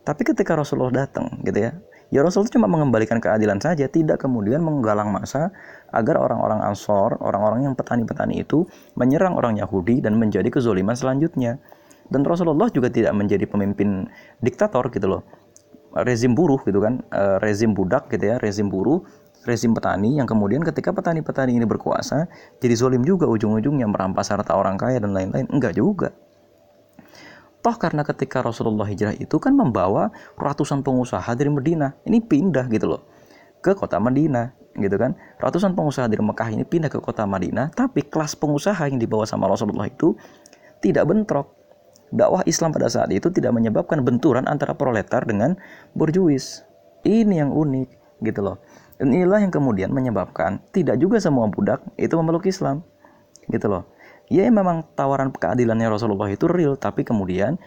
Tapi 0.01 0.21
ketika 0.25 0.57
Rasulullah 0.57 1.05
datang 1.05 1.45
gitu 1.45 1.61
ya, 1.61 1.77
ya 2.09 2.25
Rasul 2.25 2.49
cuma 2.49 2.65
mengembalikan 2.65 3.21
keadilan 3.21 3.61
saja, 3.61 3.85
tidak 3.85 4.25
kemudian 4.25 4.65
menggalang 4.65 5.13
masa 5.13 5.53
agar 5.93 6.17
orang-orang 6.17 6.65
Ansor, 6.65 7.21
orang-orang 7.21 7.69
yang 7.69 7.73
petani-petani 7.77 8.41
itu 8.41 8.65
menyerang 8.97 9.37
orang 9.37 9.61
Yahudi 9.61 10.01
dan 10.01 10.17
menjadi 10.17 10.49
kezoliman 10.49 10.97
selanjutnya. 10.97 11.61
Dan 12.05 12.21
Rasulullah 12.21 12.69
juga 12.69 12.89
tidak 12.93 13.17
menjadi 13.17 13.49
pemimpin 13.49 14.05
diktator 14.41 14.93
gitu 14.93 15.09
loh 15.09 15.25
rezim 16.03 16.35
buruh 16.35 16.59
gitu 16.67 16.83
kan, 16.83 16.99
e, 17.07 17.39
rezim 17.39 17.71
budak 17.71 18.11
gitu 18.11 18.27
ya, 18.27 18.35
rezim 18.43 18.67
buruh, 18.67 19.07
rezim 19.45 19.71
petani 19.71 20.17
yang 20.17 20.25
kemudian 20.25 20.65
ketika 20.65 20.91
petani-petani 20.91 21.55
ini 21.55 21.63
berkuasa 21.69 22.25
jadi 22.57 22.73
zolim 22.73 23.05
juga 23.05 23.29
ujung-ujungnya 23.29 23.85
merampas 23.85 24.33
harta 24.33 24.57
orang 24.57 24.75
kaya 24.75 24.99
dan 24.99 25.13
lain-lain. 25.13 25.47
Enggak 25.53 25.77
juga. 25.77 26.11
Toh 27.61 27.77
karena 27.81 28.05
ketika 28.05 28.45
Rasulullah 28.45 28.85
hijrah 28.85 29.17
itu 29.17 29.41
kan 29.41 29.53
membawa 29.57 30.13
ratusan 30.37 30.85
pengusaha 30.85 31.33
dari 31.33 31.49
Medina. 31.49 31.97
Ini 32.05 32.21
pindah 32.21 32.69
gitu 32.69 32.93
loh 32.93 33.01
ke 33.65 33.73
kota 33.73 33.97
Madinah 33.97 34.53
gitu 34.77 34.93
kan. 35.01 35.17
Ratusan 35.41 35.73
pengusaha 35.73 36.05
dari 36.05 36.21
Mekah 36.21 36.53
ini 36.53 36.61
pindah 36.61 36.93
ke 36.93 37.01
kota 37.01 37.25
Madinah, 37.25 37.73
tapi 37.73 38.05
kelas 38.05 38.37
pengusaha 38.37 38.77
yang 38.85 39.01
dibawa 39.01 39.25
sama 39.25 39.49
Rasulullah 39.49 39.89
itu 39.89 40.13
tidak 40.85 41.09
bentrok 41.09 41.49
dakwah 42.13 42.45
Islam 42.45 42.69
pada 42.69 42.85
saat 42.85 43.09
itu 43.09 43.33
tidak 43.33 43.57
menyebabkan 43.57 44.05
benturan 44.05 44.45
antara 44.45 44.77
proletar 44.77 45.25
dengan 45.25 45.57
borjuis. 45.97 46.61
Ini 47.01 47.41
yang 47.41 47.49
unik 47.49 48.21
gitu 48.21 48.45
loh. 48.45 48.61
Dan 48.95 49.11
inilah 49.11 49.43
yang 49.43 49.51
kemudian 49.51 49.91
menyebabkan 49.91 50.63
tidak 50.71 50.95
juga 50.99 51.19
semua 51.19 51.51
budak 51.51 51.83
itu 51.99 52.15
memeluk 52.15 52.47
Islam. 52.47 52.83
Gitu 53.51 53.67
loh. 53.67 53.83
Ya 54.31 54.49
memang 54.49 54.87
tawaran 54.97 55.29
keadilannya 55.29 55.91
Rasulullah 55.91 56.31
itu 56.31 56.49
real, 56.49 56.73
tapi 56.79 57.05
kemudian 57.05 57.61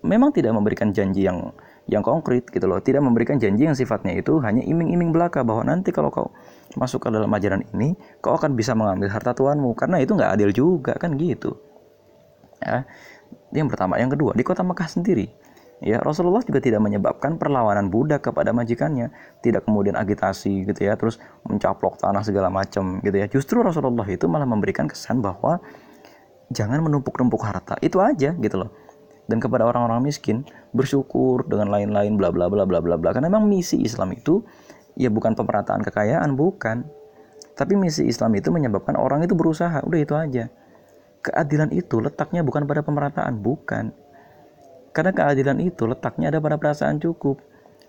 memang 0.00 0.32
tidak 0.32 0.56
memberikan 0.56 0.94
janji 0.94 1.26
yang 1.26 1.52
yang 1.88 2.04
konkret 2.04 2.48
gitu 2.48 2.64
loh. 2.68 2.80
Tidak 2.80 3.00
memberikan 3.00 3.36
janji 3.36 3.64
yang 3.68 3.76
sifatnya 3.76 4.16
itu 4.16 4.40
hanya 4.40 4.64
iming-iming 4.64 5.10
belaka 5.10 5.44
bahwa 5.44 5.64
nanti 5.68 5.92
kalau 5.92 6.12
kau 6.12 6.28
masuk 6.76 7.04
ke 7.04 7.08
dalam 7.12 7.28
ajaran 7.32 7.64
ini, 7.76 7.96
kau 8.20 8.36
akan 8.36 8.54
bisa 8.54 8.76
mengambil 8.76 9.08
harta 9.08 9.32
tuanmu 9.32 9.72
karena 9.76 10.00
itu 10.00 10.12
nggak 10.16 10.30
adil 10.36 10.50
juga 10.52 10.92
kan 10.96 11.16
gitu. 11.16 11.56
Ya. 12.60 12.84
Yang 13.52 13.72
pertama, 13.72 13.96
yang 13.96 14.12
kedua, 14.12 14.36
di 14.36 14.44
kota 14.44 14.60
Mekah 14.60 14.88
sendiri, 14.88 15.32
ya 15.84 16.02
Rasulullah 16.02 16.42
juga 16.42 16.58
tidak 16.58 16.82
menyebabkan 16.82 17.38
perlawanan 17.38 17.90
budak 17.92 18.26
kepada 18.30 18.50
majikannya, 18.50 19.14
tidak 19.40 19.66
kemudian 19.66 19.94
agitasi 19.94 20.66
gitu 20.66 20.80
ya, 20.86 20.98
terus 20.98 21.22
mencaplok 21.46 22.00
tanah 22.02 22.22
segala 22.26 22.50
macam 22.50 22.98
gitu 23.02 23.16
ya. 23.16 23.26
Justru 23.30 23.62
Rasulullah 23.62 24.06
itu 24.10 24.26
malah 24.26 24.46
memberikan 24.46 24.90
kesan 24.90 25.22
bahwa 25.22 25.62
jangan 26.50 26.82
menumpuk-numpuk 26.82 27.42
harta. 27.44 27.78
Itu 27.78 28.02
aja 28.02 28.34
gitu 28.34 28.66
loh. 28.66 28.70
dan 29.28 29.44
kepada 29.44 29.68
orang-orang 29.68 30.08
miskin 30.08 30.42
bersyukur 30.72 31.44
dengan 31.44 31.68
lain-lain 31.68 32.16
bla 32.16 32.32
bla 32.32 32.48
bla 32.48 32.64
bla 32.64 32.80
bla 32.80 32.96
bla 32.96 33.12
karena 33.12 33.28
memang 33.28 33.44
misi 33.44 33.76
Islam 33.84 34.16
itu 34.16 34.40
ya 34.96 35.12
bukan 35.12 35.36
pemerataan 35.36 35.84
kekayaan 35.84 36.32
bukan 36.34 36.88
tapi 37.54 37.76
misi 37.76 38.08
Islam 38.08 38.34
itu 38.34 38.48
menyebabkan 38.48 38.96
orang 38.96 39.22
itu 39.22 39.36
berusaha 39.36 39.84
udah 39.84 40.00
itu 40.00 40.16
aja 40.16 40.48
keadilan 41.20 41.70
itu 41.76 42.00
letaknya 42.00 42.40
bukan 42.40 42.64
pada 42.64 42.80
pemerataan 42.80 43.38
bukan 43.38 43.92
karena 44.98 45.14
keadilan 45.14 45.62
itu 45.62 45.86
letaknya 45.86 46.34
ada 46.34 46.42
pada 46.42 46.58
perasaan 46.58 46.98
cukup 46.98 47.38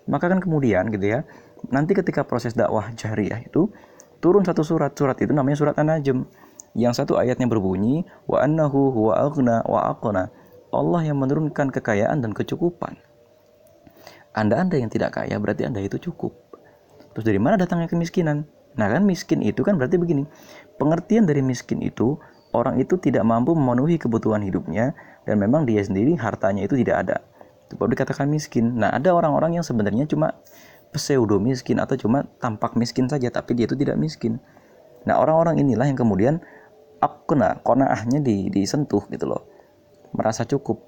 maka 0.06 0.30
kan 0.30 0.38
kemudian 0.38 0.86
gitu 0.94 1.18
ya 1.18 1.26
nanti 1.74 1.98
ketika 1.98 2.22
proses 2.22 2.54
dakwah 2.54 2.86
jariah 2.94 3.42
itu 3.42 3.66
turun 4.22 4.46
satu 4.46 4.62
surat 4.62 4.94
surat 4.94 5.18
itu 5.18 5.34
namanya 5.34 5.58
surat 5.58 5.74
an-najm 5.74 6.30
yang 6.78 6.94
satu 6.94 7.18
ayatnya 7.18 7.50
berbunyi 7.50 8.06
wa 8.30 8.38
annahu 8.38 8.94
huwa 8.94 9.18
aghna 9.26 9.66
wa 9.66 9.90
aqna 9.90 10.30
Allah 10.70 11.02
yang 11.02 11.18
menurunkan 11.18 11.74
kekayaan 11.74 12.22
dan 12.22 12.30
kecukupan 12.30 12.94
anda-anda 14.30 14.78
yang 14.78 14.90
tidak 14.90 15.18
kaya 15.18 15.42
berarti 15.42 15.66
Anda 15.66 15.82
itu 15.82 15.98
cukup. 15.98 16.30
Terus 17.14 17.24
dari 17.26 17.42
mana 17.42 17.58
datangnya 17.58 17.90
kemiskinan? 17.90 18.46
Nah 18.78 18.86
kan 18.86 19.02
miskin 19.02 19.42
itu 19.42 19.66
kan 19.66 19.74
berarti 19.74 19.98
begini. 19.98 20.22
Pengertian 20.78 21.26
dari 21.26 21.42
miskin 21.42 21.82
itu 21.82 22.14
orang 22.50 22.82
itu 22.82 22.98
tidak 22.98 23.22
mampu 23.22 23.54
memenuhi 23.54 23.98
kebutuhan 23.98 24.42
hidupnya 24.42 24.94
dan 25.26 25.38
memang 25.38 25.66
dia 25.66 25.82
sendiri 25.82 26.16
hartanya 26.18 26.66
itu 26.66 26.74
tidak 26.78 27.06
ada. 27.06 27.16
Itu 27.68 27.78
baru 27.78 27.94
dikatakan 27.94 28.26
miskin. 28.26 28.78
Nah 28.78 28.90
ada 28.90 29.14
orang-orang 29.14 29.60
yang 29.60 29.64
sebenarnya 29.64 30.10
cuma 30.10 30.34
pseudo 30.90 31.38
miskin 31.38 31.78
atau 31.78 31.94
cuma 31.94 32.26
tampak 32.42 32.74
miskin 32.74 33.06
saja 33.06 33.30
tapi 33.30 33.54
dia 33.54 33.70
itu 33.70 33.78
tidak 33.78 33.94
miskin. 33.94 34.42
Nah 35.06 35.22
orang-orang 35.22 35.62
inilah 35.62 35.86
yang 35.86 35.98
kemudian 35.98 36.42
akuna 36.98 37.62
konaahnya 37.62 38.20
di, 38.20 38.50
disentuh 38.50 39.06
gitu 39.08 39.30
loh. 39.30 39.46
Merasa 40.10 40.42
cukup. 40.42 40.82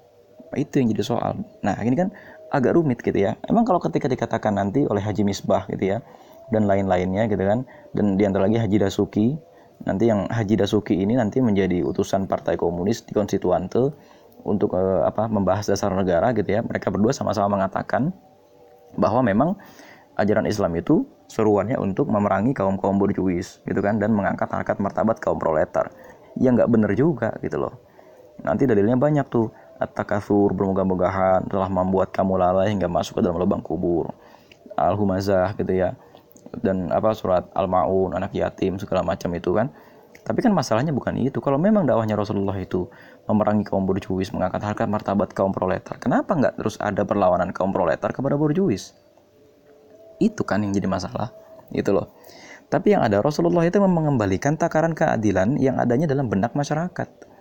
Itu 0.53 0.83
yang 0.83 0.91
jadi 0.91 1.03
soal. 1.07 1.39
Nah 1.63 1.79
ini 1.81 1.95
kan 1.95 2.11
agak 2.51 2.75
rumit 2.77 2.99
gitu 2.99 3.15
ya. 3.15 3.39
Emang 3.47 3.63
kalau 3.63 3.79
ketika 3.79 4.05
dikatakan 4.11 4.53
nanti 4.53 4.85
oleh 4.85 5.01
Haji 5.01 5.23
Misbah 5.25 5.65
gitu 5.71 5.97
ya 5.97 6.03
dan 6.51 6.67
lain-lainnya 6.67 7.25
gitu 7.31 7.39
kan 7.39 7.63
dan 7.95 8.19
di 8.19 8.23
antara 8.27 8.45
lagi 8.45 8.59
Haji 8.59 8.77
Dasuki 8.83 9.39
nanti 9.83 10.09
yang 10.09 10.27
Haji 10.27 10.55
Dasuki 10.59 10.95
ini 10.95 11.15
nanti 11.15 11.39
menjadi 11.39 11.83
utusan 11.83 12.27
Partai 12.27 12.55
Komunis 12.55 13.03
di 13.03 13.11
Konstituante 13.11 13.93
untuk 14.43 14.75
eh, 14.75 15.01
apa 15.03 15.27
membahas 15.31 15.67
dasar 15.67 15.91
negara 15.95 16.31
gitu 16.35 16.49
ya. 16.49 16.61
Mereka 16.63 16.91
berdua 16.91 17.15
sama-sama 17.15 17.59
mengatakan 17.59 18.11
bahwa 18.99 19.23
memang 19.25 19.49
ajaran 20.19 20.45
Islam 20.45 20.77
itu 20.77 21.07
seruannya 21.31 21.79
untuk 21.81 22.11
memerangi 22.11 22.53
kaum 22.53 22.77
kaum 22.77 23.01
borjuis 23.01 23.63
gitu 23.65 23.79
kan 23.81 23.97
dan 23.97 24.13
mengangkat 24.13 24.51
harkat 24.51 24.77
martabat 24.77 25.17
kaum 25.17 25.39
proletar. 25.39 25.89
Ya 26.37 26.53
nggak 26.53 26.69
bener 26.69 26.91
juga 26.93 27.33
gitu 27.41 27.57
loh. 27.57 27.73
Nanti 28.41 28.65
dalilnya 28.65 28.97
banyak 28.97 29.25
tuh 29.29 29.53
At-Takathur 29.77 30.53
bermegah-megahan 30.53 31.49
telah 31.49 31.67
membuat 31.67 32.13
kamu 32.13 32.39
lalai 32.39 32.71
hingga 32.71 32.87
masuk 32.87 33.19
ke 33.19 33.21
dalam 33.25 33.35
lubang 33.41 33.59
kubur. 33.59 34.13
Al-Humazah 34.73 35.53
gitu 35.59 35.73
ya. 35.73 35.93
Dan 36.61 36.93
apa 36.93 37.15
surat 37.17 37.49
Al-Maun, 37.57 38.13
anak 38.13 38.35
yatim 38.37 38.77
segala 38.77 39.01
macam 39.01 39.33
itu 39.33 39.53
kan. 39.55 39.73
Tapi 40.23 40.39
kan 40.39 40.55
masalahnya 40.55 40.95
bukan 40.95 41.17
itu. 41.19 41.41
Kalau 41.43 41.59
memang 41.59 41.83
dakwahnya 41.83 42.15
Rasulullah 42.15 42.55
itu 42.55 42.87
memerangi 43.27 43.67
kaum 43.67 43.83
borjuis, 43.83 44.31
mengangkat 44.31 44.61
harkat 44.63 44.87
martabat 44.87 45.35
kaum 45.35 45.51
proletar, 45.51 45.99
kenapa 45.99 46.31
nggak 46.35 46.59
terus 46.59 46.79
ada 46.79 47.03
perlawanan 47.03 47.51
kaum 47.51 47.75
proletar 47.75 48.15
kepada 48.15 48.39
borjuis? 48.39 48.95
Itu 50.21 50.47
kan 50.47 50.63
yang 50.63 50.71
jadi 50.71 50.87
masalah. 50.87 51.35
Itu 51.75 51.91
loh. 51.91 52.15
Tapi 52.71 52.95
yang 52.95 53.03
ada 53.03 53.19
Rasulullah 53.19 53.67
itu 53.67 53.77
mengembalikan 53.83 54.55
takaran 54.55 54.95
keadilan 54.95 55.59
yang 55.59 55.77
adanya 55.77 56.07
dalam 56.07 56.31
benak 56.31 56.55
masyarakat 56.55 57.33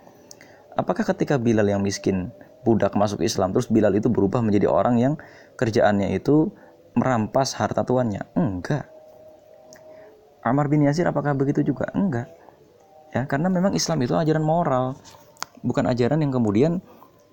apakah 0.77 1.05
ketika 1.05 1.37
Bilal 1.37 1.69
yang 1.69 1.83
miskin 1.85 2.33
budak 2.63 2.95
masuk 2.95 3.21
Islam 3.21 3.53
terus 3.53 3.69
Bilal 3.69 3.93
itu 3.97 4.09
berubah 4.09 4.41
menjadi 4.41 4.71
orang 4.71 4.97
yang 5.01 5.15
kerjaannya 5.59 6.15
itu 6.17 6.53
merampas 6.97 7.57
harta 7.57 7.83
tuannya? 7.85 8.25
Enggak. 8.37 8.92
Amar 10.43 10.67
bin 10.67 10.83
Yasir 10.83 11.07
apakah 11.07 11.35
begitu 11.39 11.63
juga? 11.63 11.87
Enggak. 11.95 12.27
Ya, 13.15 13.29
karena 13.29 13.47
memang 13.53 13.77
Islam 13.77 14.03
itu 14.03 14.17
ajaran 14.17 14.43
moral, 14.43 14.97
bukan 15.63 15.87
ajaran 15.87 16.19
yang 16.19 16.33
kemudian 16.35 16.83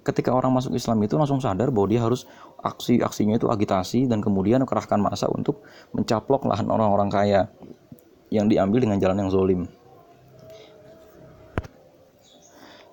ketika 0.04 0.32
orang 0.32 0.54
masuk 0.56 0.76
Islam 0.76 1.00
itu 1.04 1.16
langsung 1.16 1.42
sadar 1.42 1.74
bahwa 1.74 1.88
dia 1.90 2.02
harus 2.04 2.28
aksi-aksinya 2.60 3.40
itu 3.40 3.48
agitasi 3.48 4.08
dan 4.08 4.20
kemudian 4.20 4.64
kerahkan 4.68 5.00
masa 5.00 5.28
untuk 5.32 5.64
mencaplok 5.96 6.48
lahan 6.48 6.68
orang-orang 6.68 7.10
kaya 7.12 7.42
yang 8.30 8.46
diambil 8.52 8.84
dengan 8.84 9.00
jalan 9.02 9.26
yang 9.26 9.32
zolim. 9.32 9.62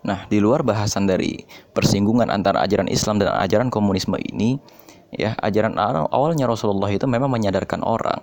Nah, 0.07 0.23
di 0.31 0.39
luar 0.39 0.63
bahasan 0.63 1.11
dari 1.11 1.43
persinggungan 1.75 2.31
antara 2.31 2.63
ajaran 2.63 2.87
Islam 2.87 3.19
dan 3.19 3.35
ajaran 3.43 3.75
komunisme 3.75 4.15
ini, 4.23 4.55
ya, 5.11 5.35
ajaran 5.43 5.75
awalnya 6.15 6.47
Rasulullah 6.47 6.87
itu 6.95 7.11
memang 7.11 7.27
menyadarkan 7.27 7.83
orang, 7.83 8.23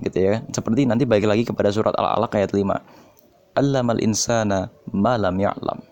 gitu 0.00 0.18
ya. 0.18 0.40
Seperti 0.48 0.88
nanti 0.88 1.04
balik 1.04 1.28
lagi 1.28 1.44
kepada 1.44 1.68
surat 1.68 1.92
Al-Alaq 1.98 2.32
ayat 2.38 2.56
5. 2.56 3.58
Allamal 3.58 4.00
insana 4.00 4.72
malam 4.88 5.36
ya'lam. 5.36 5.84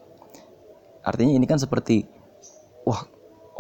Artinya 1.05 1.37
ini 1.37 1.45
kan 1.45 1.61
seperti 1.61 2.09
wah, 2.89 3.05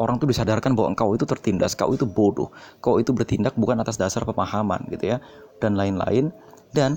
orang 0.01 0.17
tuh 0.17 0.29
disadarkan 0.33 0.73
bahwa 0.73 0.97
engkau 0.97 1.13
itu 1.13 1.29
tertindas, 1.29 1.77
kau 1.77 1.93
itu 1.93 2.09
bodoh, 2.09 2.49
kau 2.81 2.97
itu 2.97 3.13
bertindak 3.13 3.53
bukan 3.61 3.81
atas 3.85 4.01
dasar 4.01 4.25
pemahaman 4.25 4.89
gitu 4.89 5.17
ya 5.17 5.21
dan 5.61 5.77
lain-lain 5.77 6.33
dan 6.73 6.97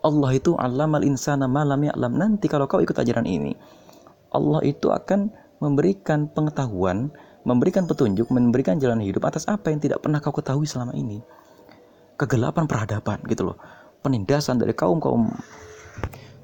Allah 0.00 0.32
itu 0.32 0.56
allamal 0.56 1.04
insana 1.04 1.44
malam 1.44 1.82
ya'lam. 1.84 2.16
Nanti 2.16 2.48
kalau 2.48 2.64
kau 2.64 2.80
ikut 2.80 2.96
ajaran 2.96 3.28
ini, 3.28 3.52
Allah 4.32 4.64
itu 4.64 4.88
akan 4.88 5.28
memberikan 5.60 6.30
pengetahuan, 6.32 7.12
memberikan 7.44 7.84
petunjuk, 7.84 8.32
memberikan 8.32 8.80
jalan 8.80 9.04
hidup 9.04 9.28
atas 9.28 9.44
apa 9.44 9.68
yang 9.68 9.80
tidak 9.82 10.00
pernah 10.00 10.22
kau 10.24 10.32
ketahui 10.32 10.64
selama 10.64 10.96
ini. 10.96 11.20
Kegelapan 12.20 12.68
peradaban 12.68 13.24
gitu 13.24 13.48
loh. 13.48 13.56
Penindasan 14.04 14.60
dari 14.60 14.76
kaum-kaum 14.76 15.32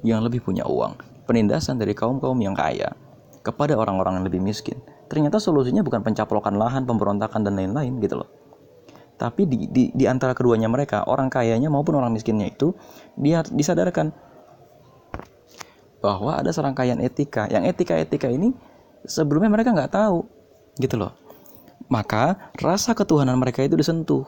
yang 0.01 0.25
lebih 0.25 0.41
punya 0.41 0.65
uang, 0.65 0.97
penindasan 1.29 1.77
dari 1.77 1.93
kaum-kaum 1.93 2.37
yang 2.41 2.57
kaya 2.57 2.97
kepada 3.45 3.77
orang-orang 3.77 4.21
yang 4.21 4.25
lebih 4.25 4.41
miskin. 4.41 4.81
Ternyata 5.13 5.37
solusinya 5.37 5.85
bukan 5.85 6.01
pencaplokan 6.01 6.57
lahan, 6.57 6.89
pemberontakan 6.89 7.45
dan 7.45 7.61
lain-lain 7.61 8.01
gitu 8.01 8.25
loh. 8.25 8.29
Tapi 9.17 9.49
di, 9.49 9.69
di, 9.69 9.85
di 9.93 10.05
antara 10.09 10.33
keduanya 10.33 10.69
mereka, 10.69 11.05
orang 11.09 11.29
kayanya 11.29 11.73
maupun 11.73 11.97
orang 11.97 12.13
miskinnya 12.13 12.53
itu 12.53 12.77
dia 13.17 13.41
disadarkan 13.45 14.13
bahwa 16.05 16.37
ada 16.37 16.53
serangkaian 16.53 17.01
etika 17.01 17.49
yang 17.49 17.65
etika-etika 17.65 18.29
ini 18.29 18.53
sebelumnya 19.03 19.51
mereka 19.51 19.73
nggak 19.73 19.91
tahu 19.91 20.23
gitu 20.79 21.01
loh 21.01 21.13
maka 21.89 22.53
rasa 22.59 22.93
ketuhanan 22.93 23.39
mereka 23.39 23.65
itu 23.67 23.75
disentuh 23.75 24.27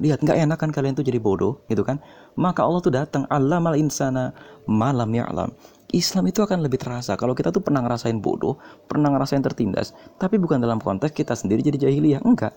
lihat 0.00 0.24
nggak 0.24 0.38
enak 0.48 0.58
kan 0.58 0.70
kalian 0.72 0.96
tuh 0.96 1.04
jadi 1.04 1.20
bodoh 1.20 1.60
gitu 1.68 1.84
kan? 1.84 2.00
Maka 2.34 2.64
Allah 2.64 2.80
tuh 2.80 2.92
datang 2.92 3.28
Allah 3.28 3.60
mal 3.60 3.76
insana 3.76 4.32
malam 4.64 5.12
ya 5.12 5.28
alam 5.28 5.52
Islam 5.90 6.30
itu 6.30 6.40
akan 6.40 6.62
lebih 6.62 6.78
terasa. 6.78 7.18
Kalau 7.18 7.34
kita 7.34 7.50
tuh 7.50 7.60
pernah 7.60 7.82
ngerasain 7.84 8.18
bodoh 8.18 8.56
pernah 8.88 9.12
ngerasain 9.12 9.44
tertindas 9.44 9.92
tapi 10.18 10.40
bukan 10.40 10.58
dalam 10.58 10.80
konteks 10.82 11.14
kita 11.14 11.36
sendiri 11.36 11.62
jadi 11.62 11.88
jahiliyah 11.88 12.24
enggak 12.26 12.54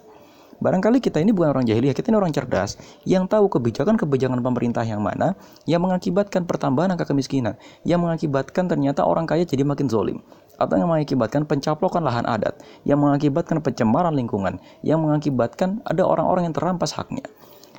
Barangkali 0.64 1.04
kita 1.04 1.20
ini 1.20 1.36
bukan 1.36 1.52
orang 1.52 1.68
jahiliyah, 1.68 1.92
kita 1.92 2.08
ini 2.08 2.16
orang 2.24 2.32
cerdas 2.32 2.80
yang 3.04 3.28
tahu 3.28 3.52
kebijakan-kebijakan 3.52 4.40
pemerintah 4.40 4.88
yang 4.88 5.04
mana 5.04 5.36
yang 5.68 5.84
mengakibatkan 5.84 6.48
pertambahan 6.48 6.96
angka 6.96 7.12
kemiskinan, 7.12 7.60
yang 7.84 8.00
mengakibatkan 8.00 8.72
ternyata 8.72 9.04
orang 9.04 9.28
kaya 9.28 9.44
jadi 9.44 9.68
makin 9.68 9.92
zolim, 9.92 10.24
atau 10.56 10.80
yang 10.80 10.88
mengakibatkan 10.88 11.44
pencaplokan 11.44 12.00
lahan 12.00 12.24
adat, 12.24 12.64
yang 12.88 12.96
mengakibatkan 13.04 13.60
pencemaran 13.60 14.16
lingkungan, 14.16 14.56
yang 14.88 15.04
mengakibatkan 15.04 15.84
ada 15.84 16.08
orang-orang 16.08 16.48
yang 16.48 16.56
terampas 16.56 16.96
haknya. 16.96 17.28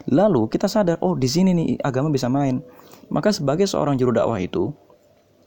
Lalu 0.04 0.52
kita 0.52 0.68
sadar, 0.68 1.00
oh 1.00 1.16
di 1.16 1.24
sini 1.24 1.56
nih 1.56 1.80
agama 1.80 2.12
bisa 2.12 2.28
main. 2.28 2.60
Maka 3.08 3.32
sebagai 3.32 3.64
seorang 3.64 3.96
juru 3.96 4.12
dakwah 4.12 4.36
itu, 4.36 4.76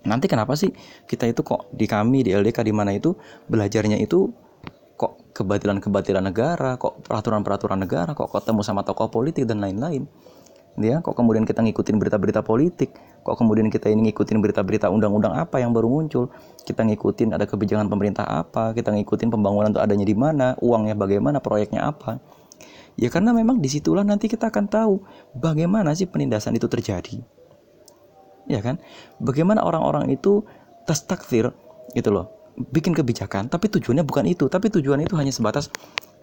nanti 0.10 0.26
kenapa 0.26 0.58
sih 0.58 0.74
kita 1.06 1.30
itu 1.30 1.46
kok 1.46 1.70
di 1.70 1.86
kami 1.86 2.26
di 2.26 2.34
LDK 2.34 2.66
di 2.66 2.74
mana 2.74 2.98
itu 2.98 3.14
belajarnya 3.46 4.02
itu 4.02 4.34
kebatilan-kebatilan 5.38 6.26
negara, 6.26 6.82
kok 6.82 7.06
peraturan-peraturan 7.06 7.78
negara, 7.78 8.18
kok 8.18 8.34
ketemu 8.34 8.66
sama 8.66 8.82
tokoh 8.82 9.14
politik 9.14 9.46
dan 9.46 9.62
lain-lain. 9.62 10.10
Ya, 10.78 11.02
kok 11.02 11.18
kemudian 11.18 11.42
kita 11.42 11.66
ngikutin 11.66 11.98
berita-berita 11.98 12.46
politik, 12.46 12.94
kok 13.26 13.34
kemudian 13.38 13.70
kita 13.74 13.90
ini 13.90 14.10
ngikutin 14.10 14.38
berita-berita 14.38 14.94
undang-undang 14.94 15.34
apa 15.34 15.58
yang 15.58 15.74
baru 15.74 15.90
muncul, 15.90 16.30
kita 16.70 16.86
ngikutin 16.86 17.34
ada 17.34 17.50
kebijakan 17.50 17.90
pemerintah 17.90 18.26
apa, 18.26 18.78
kita 18.78 18.94
ngikutin 18.94 19.34
pembangunan 19.34 19.74
itu 19.74 19.82
adanya 19.82 20.06
di 20.06 20.14
mana, 20.14 20.54
uangnya 20.62 20.94
bagaimana, 20.94 21.42
proyeknya 21.42 21.90
apa. 21.90 22.22
Ya 22.94 23.10
karena 23.10 23.34
memang 23.34 23.58
di 23.62 23.70
situlah 23.70 24.06
nanti 24.06 24.30
kita 24.30 24.50
akan 24.54 24.66
tahu 24.70 25.02
bagaimana 25.38 25.94
sih 25.98 26.10
penindasan 26.10 26.58
itu 26.58 26.66
terjadi. 26.70 27.22
Ya 28.50 28.62
kan? 28.62 28.82
Bagaimana 29.22 29.66
orang-orang 29.66 30.14
itu 30.14 30.46
tas 30.86 31.06
takdir 31.06 31.54
gitu 31.94 32.10
loh 32.10 32.37
bikin 32.58 32.98
kebijakan 32.98 33.48
tapi 33.48 33.70
tujuannya 33.70 34.04
bukan 34.04 34.26
itu. 34.26 34.50
Tapi 34.50 34.74
tujuan 34.74 35.06
itu 35.06 35.14
hanya 35.16 35.30
sebatas 35.30 35.70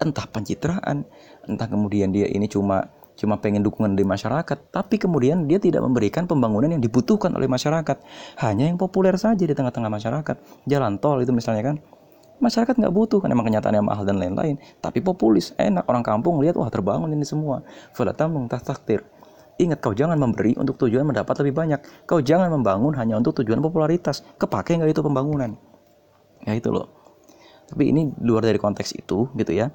entah 0.02 0.26
pencitraan 0.26 1.06
entah 1.46 1.68
kemudian 1.70 2.10
dia 2.10 2.26
ini 2.26 2.50
cuma 2.50 2.90
cuma 3.14 3.38
pengen 3.38 3.62
dukungan 3.62 3.94
dari 3.94 4.02
masyarakat 4.02 4.74
tapi 4.74 4.98
kemudian 4.98 5.46
dia 5.46 5.62
tidak 5.62 5.86
memberikan 5.86 6.26
pembangunan 6.26 6.66
yang 6.66 6.82
dibutuhkan 6.82 7.30
oleh 7.38 7.46
masyarakat. 7.46 7.96
Hanya 8.42 8.66
yang 8.66 8.74
populer 8.74 9.14
saja 9.14 9.46
di 9.46 9.54
tengah-tengah 9.54 9.90
masyarakat. 9.90 10.36
Jalan 10.66 10.98
tol 10.98 11.22
itu 11.22 11.30
misalnya 11.30 11.62
kan 11.72 11.76
masyarakat 12.42 12.74
nggak 12.74 12.94
butuh. 12.94 13.22
Kan 13.22 13.30
emang 13.30 13.46
kenyataannya 13.46 13.82
mahal 13.86 14.02
dan 14.02 14.18
lain-lain. 14.18 14.58
Tapi 14.82 14.98
populis 14.98 15.54
enak. 15.54 15.86
Orang 15.86 16.02
kampung 16.02 16.42
lihat 16.42 16.58
wah 16.58 16.66
terbangun 16.66 17.14
ini 17.14 17.22
semua. 17.22 17.62
Falatamung 17.94 18.50
taktir 18.50 19.06
Ingat 19.54 19.78
kau 19.78 19.94
jangan 19.94 20.18
memberi 20.18 20.58
untuk 20.58 20.74
tujuan 20.82 21.06
mendapat 21.06 21.38
lebih 21.46 21.54
banyak. 21.54 21.78
Kau 22.10 22.18
jangan 22.18 22.50
membangun 22.50 22.98
hanya 22.98 23.14
untuk 23.14 23.38
tujuan 23.38 23.62
popularitas. 23.62 24.26
Kepake 24.34 24.74
nggak 24.74 24.90
itu 24.90 24.98
pembangunan? 24.98 25.54
Ya 26.44 26.52
itu 26.56 26.68
loh. 26.70 26.88
Tapi 27.68 27.90
ini 27.90 28.12
luar 28.20 28.44
dari 28.44 28.60
konteks 28.60 28.94
itu 28.96 29.32
gitu 29.34 29.52
ya. 29.52 29.72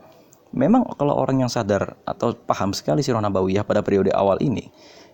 Memang 0.53 0.85
kalau 0.97 1.13
orang 1.13 1.45
yang 1.45 1.51
sadar 1.51 1.97
atau 2.05 2.33
paham 2.33 2.73
sekali 2.73 3.05
sirah 3.05 3.21
nabawiyah 3.21 3.65
pada 3.65 3.85
periode 3.85 4.09
awal 4.09 4.41
ini, 4.41 4.65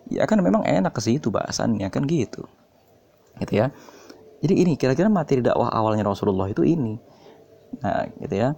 ya 0.08 0.24
kan 0.24 0.40
memang 0.40 0.64
enak 0.64 0.96
ke 0.96 1.02
situ 1.04 1.28
bahasannya 1.28 1.88
kan 1.92 2.08
gitu. 2.08 2.48
Gitu 3.44 3.54
ya. 3.60 3.72
Jadi 4.40 4.54
ini 4.64 4.80
kira-kira 4.80 5.12
materi 5.12 5.44
dakwah 5.44 5.72
awalnya 5.72 6.08
Rasulullah 6.08 6.48
itu 6.48 6.64
ini 6.64 6.96
Nah, 7.82 8.08
gitu 8.22 8.36
ya. 8.36 8.50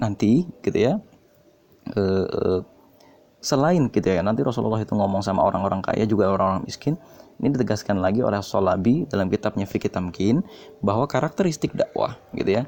Nanti 0.00 0.46
gitu 0.62 0.78
ya. 0.78 0.94
E, 1.92 2.02
e, 2.26 2.40
selain 3.40 3.88
gitu 3.92 4.08
ya, 4.10 4.20
nanti 4.24 4.42
Rasulullah 4.42 4.80
itu 4.82 4.92
ngomong 4.96 5.22
sama 5.22 5.44
orang-orang 5.44 5.84
kaya 5.84 6.04
juga 6.08 6.30
orang-orang 6.32 6.66
miskin. 6.66 6.98
Ini 7.36 7.52
ditegaskan 7.52 8.00
lagi 8.00 8.24
oleh 8.24 8.40
Solabi 8.40 9.04
dalam 9.08 9.28
kitabnya 9.28 9.68
Fikih 9.68 9.92
Tamkin 9.92 10.40
bahwa 10.80 11.04
karakteristik 11.04 11.76
dakwah 11.76 12.16
gitu 12.32 12.62
ya. 12.62 12.64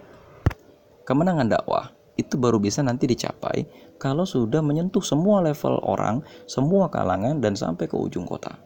Kemenangan 1.09 1.49
dakwah 1.49 1.89
itu 2.21 2.37
baru 2.37 2.61
bisa 2.61 2.85
nanti 2.85 3.09
dicapai 3.09 3.65
kalau 3.97 4.29
sudah 4.29 4.61
menyentuh 4.61 5.01
semua 5.01 5.41
level 5.41 5.81
orang, 5.87 6.21
semua 6.45 6.93
kalangan 6.93 7.41
dan 7.41 7.57
sampai 7.57 7.89
ke 7.89 7.97
ujung 7.97 8.29
kota. 8.29 8.61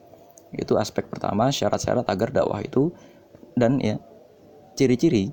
Itu 0.51 0.75
aspek 0.81 1.07
pertama 1.07 1.53
syarat-syarat 1.55 2.09
agar 2.11 2.35
dakwah 2.35 2.59
itu 2.61 2.91
dan 3.55 3.79
ya 3.79 4.01
ciri-ciri 4.75 5.31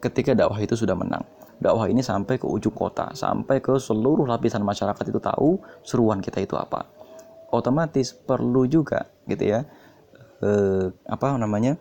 ketika 0.00 0.32
dakwah 0.32 0.58
itu 0.62 0.74
sudah 0.74 0.96
menang. 0.96 1.22
Dakwah 1.60 1.92
ini 1.92 2.00
sampai 2.00 2.40
ke 2.40 2.48
ujung 2.48 2.72
kota, 2.72 3.12
sampai 3.12 3.60
ke 3.60 3.76
seluruh 3.76 4.24
lapisan 4.24 4.64
masyarakat 4.64 5.04
itu 5.04 5.20
tahu 5.20 5.60
seruan 5.84 6.24
kita 6.24 6.40
itu 6.40 6.56
apa. 6.56 6.88
Otomatis 7.52 8.16
perlu 8.16 8.64
juga 8.64 9.12
gitu 9.28 9.44
ya, 9.44 9.68
eh, 10.40 10.86
apa 11.08 11.36
namanya, 11.36 11.76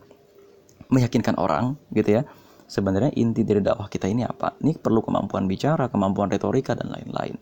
meyakinkan 0.89 1.35
orang 1.37 1.77
gitu 1.93 2.19
ya. 2.19 2.23
Sebenarnya 2.69 3.09
inti 3.17 3.41
dari 3.41 3.65
dakwah 3.65 3.89
kita 3.89 4.05
ini 4.05 4.21
apa? 4.21 4.53
Ini 4.61 4.77
perlu 4.77 5.01
kemampuan 5.01 5.49
bicara, 5.49 5.89
kemampuan 5.89 6.29
retorika 6.29 6.77
dan 6.77 6.93
lain-lain. 6.93 7.33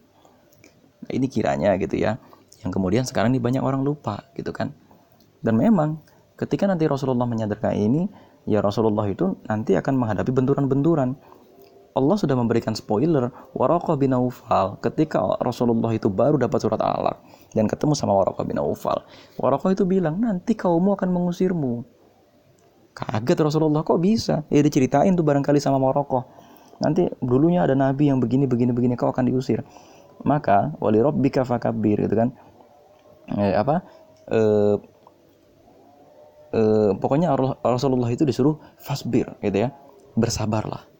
Nah, 1.03 1.11
ini 1.11 1.27
kiranya 1.27 1.75
gitu 1.75 1.99
ya, 1.99 2.15
yang 2.63 2.71
kemudian 2.71 3.03
sekarang 3.03 3.35
ini 3.35 3.43
banyak 3.43 3.59
orang 3.59 3.83
lupa 3.83 4.23
gitu 4.39 4.55
kan. 4.55 4.71
Dan 5.43 5.59
memang 5.59 5.99
ketika 6.39 6.65
nanti 6.65 6.87
Rasulullah 6.87 7.27
menyadarkan 7.27 7.75
ini, 7.75 8.07
ya 8.47 8.63
Rasulullah 8.63 9.05
itu 9.11 9.35
nanti 9.45 9.75
akan 9.75 9.93
menghadapi 9.99 10.31
benturan-benturan. 10.31 11.19
Allah 11.97 12.13
sudah 12.13 12.37
memberikan 12.37 12.77
spoiler 12.77 13.33
Waraqah 13.57 13.97
bin 13.97 14.13
Aufal 14.13 14.77
ketika 14.85 15.17
Rasulullah 15.41 15.89
itu 15.97 16.13
baru 16.13 16.37
dapat 16.37 16.61
surat 16.61 16.77
Al-Alaq 16.77 17.17
dan 17.57 17.65
ketemu 17.65 17.97
sama 17.97 18.13
Waraqah 18.13 18.45
bin 18.45 18.61
Aufal. 18.61 19.01
Waraqah 19.41 19.73
itu 19.73 19.89
bilang, 19.89 20.21
"Nanti 20.21 20.53
kaummu 20.53 20.93
akan 20.93 21.09
mengusirmu." 21.09 21.81
Kaget 22.93 23.37
Rasulullah, 23.41 23.81
kok 23.81 23.97
bisa? 23.97 24.45
Ya 24.53 24.61
diceritain 24.61 25.17
tuh 25.17 25.25
barangkali 25.25 25.57
sama 25.57 25.81
Waraqah. 25.81 26.23
Nanti 26.85 27.09
dulunya 27.25 27.65
ada 27.65 27.73
nabi 27.73 28.13
yang 28.13 28.21
begini 28.21 28.45
begini 28.45 28.69
begini 28.69 28.93
kau 28.93 29.09
akan 29.09 29.25
diusir. 29.25 29.65
Maka 30.21 30.77
wali 30.77 31.01
rabbika 31.01 31.41
fakabir 31.41 32.05
gitu 32.05 32.13
kan. 32.13 32.29
Eh, 33.37 33.53
apa? 33.53 33.81
Eh, 34.29 34.75
eh, 36.53 36.91
pokoknya 36.97 37.33
Rasulullah 37.65 38.09
itu 38.11 38.23
disuruh 38.23 38.57
fasbir 38.79 39.35
gitu 39.43 39.67
ya 39.67 39.69
bersabarlah 40.17 40.96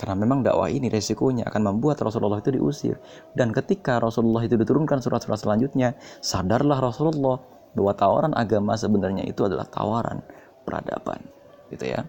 karena 0.00 0.16
memang 0.16 0.40
dakwah 0.40 0.72
ini 0.72 0.88
resikonya 0.88 1.44
akan 1.44 1.76
membuat 1.76 2.00
Rasulullah 2.00 2.40
itu 2.40 2.56
diusir. 2.56 2.96
Dan 3.36 3.52
ketika 3.52 4.00
Rasulullah 4.00 4.40
itu 4.40 4.56
diturunkan 4.56 5.04
surat-surat 5.04 5.44
selanjutnya 5.44 5.92
sadarlah 6.24 6.80
Rasulullah 6.80 7.36
bahwa 7.76 7.92
tawaran 7.92 8.32
agama 8.32 8.80
sebenarnya 8.80 9.28
itu 9.28 9.44
adalah 9.44 9.68
tawaran 9.68 10.24
peradaban. 10.64 11.20
Gitu 11.68 11.92
ya. 11.92 12.08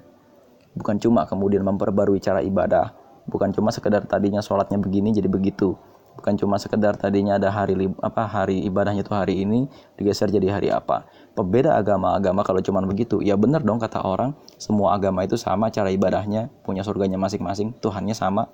Bukan 0.71 1.03
cuma 1.03 1.27
kemudian 1.27 1.67
memperbarui 1.67 2.23
cara 2.23 2.39
ibadah 2.39 2.95
bukan 3.29 3.53
cuma 3.53 3.69
sekedar 3.69 4.05
tadinya 4.09 4.41
sholatnya 4.41 4.81
begini 4.81 5.13
jadi 5.13 5.29
begitu 5.29 5.77
bukan 6.17 6.37
cuma 6.37 6.59
sekedar 6.59 6.99
tadinya 6.99 7.39
ada 7.39 7.49
hari 7.49 7.75
apa 8.03 8.23
hari 8.27 8.61
ibadahnya 8.67 9.01
itu 9.01 9.13
hari 9.15 9.41
ini 9.43 9.65
digeser 9.95 10.27
jadi 10.27 10.59
hari 10.59 10.69
apa. 10.69 11.07
Pembeda 11.31 11.79
agama-agama 11.79 12.43
kalau 12.43 12.59
cuma 12.59 12.83
begitu. 12.83 13.23
Ya 13.23 13.39
benar 13.39 13.63
dong 13.63 13.79
kata 13.79 14.03
orang 14.03 14.35
semua 14.59 14.95
agama 14.95 15.23
itu 15.23 15.39
sama 15.39 15.71
cara 15.71 15.89
ibadahnya 15.89 16.51
punya 16.61 16.83
surganya 16.83 17.15
masing-masing 17.15 17.73
Tuhannya 17.79 18.15
sama. 18.15 18.51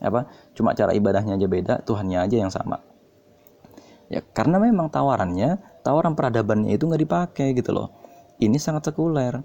Apa 0.00 0.30
cuma 0.56 0.72
cara 0.72 0.94
ibadahnya 0.96 1.36
aja 1.36 1.46
beda 1.50 1.74
Tuhannya 1.84 2.18
aja 2.22 2.36
yang 2.40 2.52
sama. 2.52 2.80
Ya 4.10 4.22
karena 4.34 4.58
memang 4.58 4.90
tawarannya 4.90 5.82
tawaran 5.86 6.14
peradabannya 6.18 6.74
itu 6.74 6.86
nggak 6.86 7.02
dipakai 7.02 7.52
gitu 7.54 7.74
loh. 7.74 7.92
Ini 8.40 8.56
sangat 8.56 8.90
sekuler. 8.90 9.42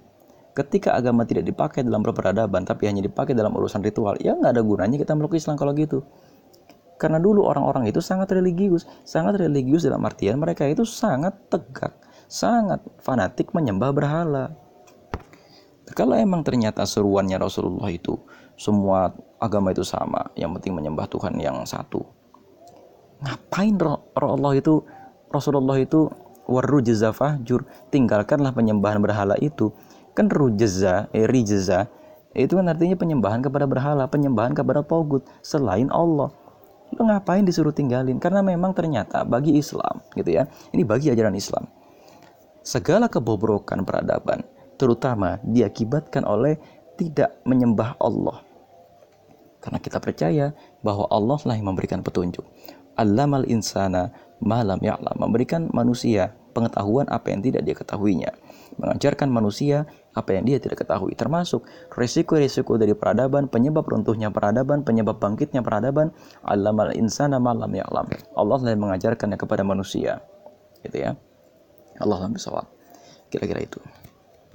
Ketika 0.56 0.96
agama 0.96 1.28
tidak 1.28 1.44
dipakai 1.52 1.84
dalam 1.84 2.00
peradaban 2.00 2.64
tapi 2.64 2.88
hanya 2.88 3.04
dipakai 3.04 3.36
dalam 3.36 3.52
urusan 3.52 3.84
ritual 3.84 4.16
ya 4.24 4.32
nggak 4.40 4.56
ada 4.56 4.64
gunanya 4.64 4.96
kita 4.96 5.12
meluk 5.12 5.36
Islam 5.36 5.60
kalau 5.60 5.76
gitu 5.76 6.00
karena 6.96 7.20
dulu 7.20 7.44
orang-orang 7.44 7.92
itu 7.92 8.00
sangat 8.00 8.32
religius, 8.32 8.88
sangat 9.04 9.36
religius 9.36 9.84
dalam 9.84 10.00
artian 10.08 10.40
mereka 10.40 10.64
itu 10.64 10.88
sangat 10.88 11.36
tegak, 11.52 11.92
sangat 12.32 12.80
fanatik 13.04 13.52
menyembah 13.52 13.92
berhala. 13.92 14.56
Kalau 15.92 16.16
emang 16.18 16.42
ternyata 16.42 16.88
seruannya 16.88 17.38
Rasulullah 17.38 17.92
itu 17.92 18.16
semua 18.56 19.12
agama 19.38 19.76
itu 19.76 19.84
sama, 19.84 20.32
yang 20.40 20.56
penting 20.56 20.74
menyembah 20.74 21.06
Tuhan 21.12 21.36
yang 21.38 21.62
satu. 21.68 22.02
Ngapain 23.22 23.76
Allah 24.16 24.54
itu 24.56 24.82
Rasulullah 25.30 25.78
itu 25.78 26.08
warujza 26.48 27.12
fahjur, 27.12 27.68
tinggalkanlah 27.92 28.56
penyembahan 28.56 29.04
berhala 29.04 29.36
itu. 29.44 29.76
Kan 30.16 30.32
rujza, 30.32 31.12
eh, 31.12 31.28
rijza, 31.28 31.92
itu 32.32 32.56
kan 32.56 32.72
artinya 32.72 32.96
penyembahan 32.96 33.44
kepada 33.44 33.68
berhala, 33.68 34.08
penyembahan 34.08 34.56
kepada 34.56 34.80
togut 34.80 35.28
selain 35.44 35.92
Allah 35.92 36.32
lo 36.94 37.02
ngapain 37.10 37.42
disuruh 37.42 37.74
tinggalin? 37.74 38.22
Karena 38.22 38.46
memang 38.46 38.78
ternyata 38.78 39.26
bagi 39.26 39.58
Islam 39.58 40.06
gitu 40.14 40.30
ya 40.30 40.46
ini 40.76 40.86
bagi 40.86 41.10
ajaran 41.10 41.34
Islam 41.34 41.66
segala 42.66 43.06
kebobrokan 43.10 43.86
peradaban 43.86 44.42
terutama 44.76 45.38
diakibatkan 45.46 46.26
oleh 46.28 46.58
tidak 47.00 47.40
menyembah 47.46 47.96
Allah. 48.00 48.44
Karena 49.62 49.80
kita 49.82 49.98
percaya 49.98 50.54
bahwa 50.86 51.10
Allah 51.10 51.40
lah 51.42 51.56
yang 51.58 51.74
memberikan 51.74 52.06
petunjuk. 52.06 52.44
Allamal 52.96 53.44
insana 53.50 54.14
malam 54.40 54.78
ya'lam. 54.80 55.16
Memberikan 55.18 55.68
manusia 55.74 56.32
pengetahuan 56.56 57.10
apa 57.12 57.34
yang 57.34 57.42
tidak 57.44 57.62
dia 57.68 57.76
ketahuinya 57.76 58.32
mengajarkan 58.80 59.32
manusia 59.32 59.88
apa 60.16 60.36
yang 60.36 60.48
dia 60.48 60.60
tidak 60.60 60.88
ketahui 60.88 61.16
termasuk 61.16 61.68
risiko-risiko 61.92 62.80
dari 62.80 62.96
peradaban 62.96 63.52
penyebab 63.52 63.84
runtuhnya 63.88 64.32
peradaban 64.32 64.84
penyebab 64.84 65.20
bangkitnya 65.20 65.64
peradaban. 65.66 66.16
Allamal 66.44 66.96
insana 66.96 67.42
malam 67.42 67.72
ya'lam. 67.72 68.08
Allah 68.36 68.58
yang 68.68 68.82
mengajarkannya 68.84 69.38
kepada 69.40 69.64
manusia. 69.68 70.24
Gitu 70.84 71.02
ya. 71.02 71.18
Allah 72.00 72.28
bisawab 72.28 72.76
kira-kira 73.32 73.68
itu 73.68 73.80